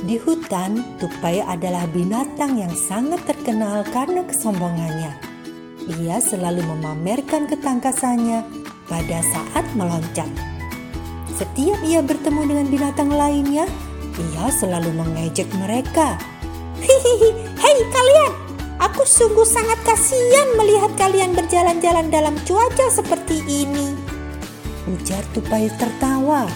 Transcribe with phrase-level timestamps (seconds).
[0.00, 5.12] Di hutan, tupai adalah binatang yang sangat terkenal karena kesombongannya.
[6.00, 8.40] Ia selalu memamerkan ketangkasannya
[8.88, 10.32] pada saat meloncat.
[11.36, 13.68] Setiap ia bertemu dengan binatang lainnya,
[14.16, 16.16] ia selalu mengejek mereka.
[16.80, 17.30] Hihihi,
[17.60, 18.32] hei kalian,
[18.80, 23.92] aku sungguh sangat kasihan melihat kalian berjalan-jalan dalam cuaca seperti ini.
[24.88, 26.48] Ujar tupai tertawa.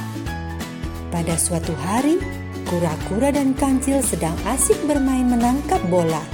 [1.13, 6.25] Pada suatu hari, Kura-kura dan kancil sedang asik bermain menangkap bola.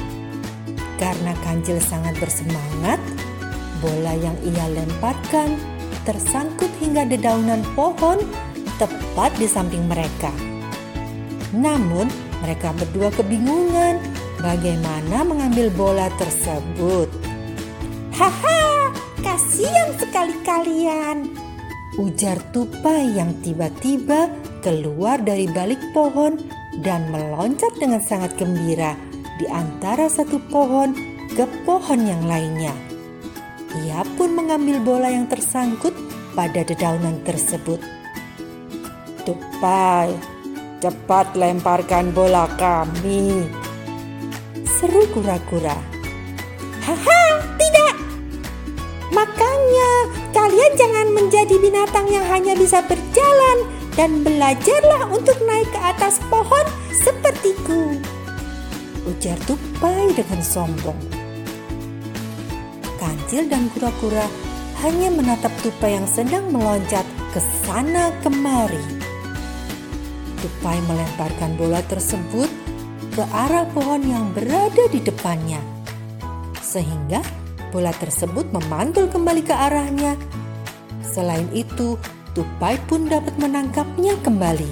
[0.94, 3.02] Karena kancil sangat bersemangat,
[3.82, 5.58] bola yang ia lemparkan
[6.06, 8.22] tersangkut hingga dedaunan pohon
[8.78, 10.30] tepat di samping mereka.
[11.50, 12.06] Namun,
[12.40, 13.98] mereka berdua kebingungan
[14.38, 17.10] bagaimana mengambil bola tersebut.
[18.14, 18.92] Haha,
[19.24, 21.39] kasihan sekali kalian.
[21.98, 24.30] Ujar tupai yang tiba-tiba
[24.62, 26.38] keluar dari balik pohon
[26.86, 28.94] dan meloncat dengan sangat gembira
[29.42, 30.94] di antara satu pohon
[31.34, 32.70] ke pohon yang lainnya.
[33.82, 35.90] Ia pun mengambil bola yang tersangkut
[36.38, 37.82] pada dedaunan tersebut.
[39.26, 40.14] Tupai,
[40.78, 43.50] cepat lemparkan bola kami.
[44.78, 45.74] Seru kura-kura.
[46.86, 47.22] Haha,
[47.58, 47.96] tidak.
[49.10, 49.90] Makanya
[50.30, 53.58] kalian jangan menjadi binatang yang hanya bisa berjalan
[53.98, 57.98] dan belajarlah untuk naik ke atas pohon sepertiku.
[59.06, 61.00] Ujar tupai dengan sombong.
[63.00, 64.28] Kancil dan kura-kura
[64.84, 68.80] hanya menatap tupai yang sedang meloncat ke sana kemari.
[70.40, 72.48] Tupai melemparkan bola tersebut
[73.12, 75.60] ke arah pohon yang berada di depannya.
[76.64, 77.20] Sehingga
[77.70, 80.18] bola tersebut memantul kembali ke arahnya.
[81.00, 81.98] Selain itu,
[82.30, 84.70] Tupai pun dapat menangkapnya kembali.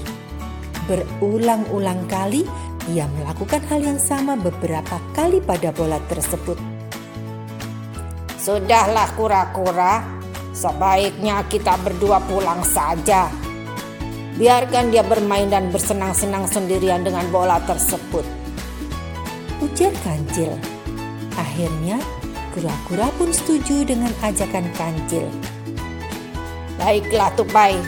[0.86, 2.46] Berulang-ulang kali
[2.94, 6.54] ia melakukan hal yang sama beberapa kali pada bola tersebut.
[8.38, 10.06] Sudahlah kura-kura,
[10.54, 13.26] sebaiknya kita berdua pulang saja.
[14.38, 18.22] Biarkan dia bermain dan bersenang-senang sendirian dengan bola tersebut.
[19.58, 20.54] Ujar kancil.
[21.34, 21.98] Akhirnya,
[22.58, 25.30] kura-kura pun setuju dengan ajakan kancil.
[26.74, 27.78] Baiklah Tupai,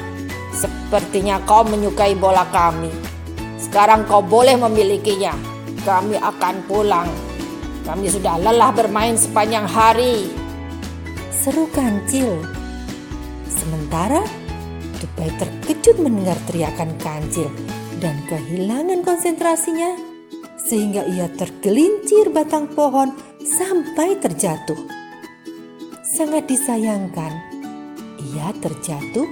[0.54, 2.86] sepertinya kau menyukai bola kami.
[3.58, 5.34] Sekarang kau boleh memilikinya.
[5.82, 7.10] Kami akan pulang.
[7.82, 10.30] Kami sudah lelah bermain sepanjang hari.
[11.34, 12.46] Seru kancil.
[13.50, 14.22] Sementara
[15.02, 17.50] Tupai terkejut mendengar teriakan kancil
[17.98, 20.09] dan kehilangan konsentrasinya
[20.70, 23.10] sehingga ia tergelincir batang pohon
[23.42, 24.78] sampai terjatuh.
[26.06, 27.34] Sangat disayangkan
[28.22, 29.26] ia terjatuh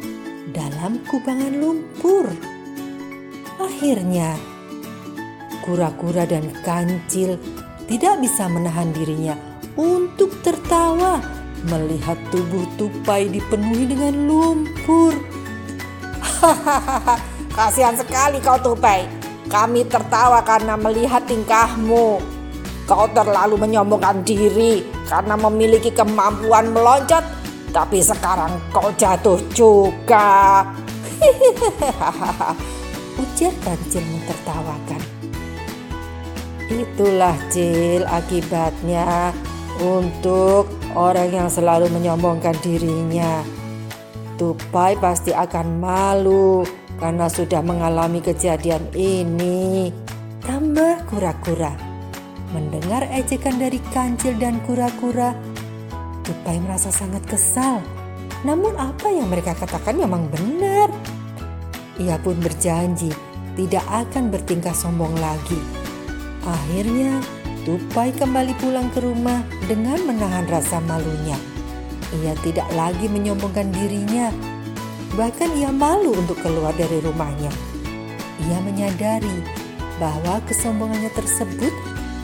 [0.50, 2.26] dalam kubangan lumpur.
[3.62, 4.34] Akhirnya,
[5.62, 7.38] kura-kura dan kancil
[7.86, 9.38] tidak bisa menahan dirinya
[9.78, 11.22] untuk tertawa
[11.70, 15.14] melihat tubuh tupai dipenuhi dengan lumpur.
[16.42, 17.14] Hahaha,
[17.54, 19.17] kasihan sekali kau tupai.
[19.48, 22.20] Kami tertawa karena melihat tingkahmu.
[22.84, 27.20] Kau terlalu menyombongkan diri karena memiliki kemampuan meloncat
[27.72, 30.64] tapi sekarang kau jatuh juga.
[33.20, 35.02] Ujar Kancil mentertawakan.
[36.68, 39.32] Itulah Cil akibatnya
[39.80, 43.40] untuk orang yang selalu menyombongkan dirinya.
[44.38, 46.62] Tupai pasti akan malu
[46.98, 49.90] karena sudah mengalami kejadian ini.
[50.42, 51.74] Tambah kura-kura.
[52.50, 55.36] Mendengar ejekan dari kancil dan kura-kura,
[56.26, 57.80] Tupai merasa sangat kesal.
[58.44, 60.92] Namun apa yang mereka katakan memang benar.
[61.96, 63.10] Ia pun berjanji
[63.58, 65.58] tidak akan bertingkah sombong lagi.
[66.46, 67.18] Akhirnya
[67.66, 71.36] Tupai kembali pulang ke rumah dengan menahan rasa malunya.
[72.16, 74.32] Ia tidak lagi menyombongkan dirinya.
[75.16, 77.52] Bahkan ia malu untuk keluar dari rumahnya.
[78.48, 79.44] Ia menyadari
[79.96, 81.72] bahwa kesombongannya tersebut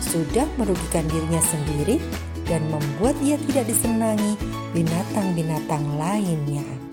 [0.04, 1.98] sudah merugikan dirinya sendiri
[2.44, 4.36] dan membuat ia tidak disenangi
[4.76, 6.83] binatang-binatang lainnya.